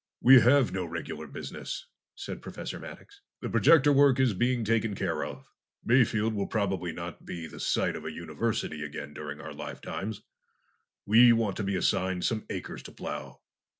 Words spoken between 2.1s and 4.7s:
said Professor Maddox. "The projector work is being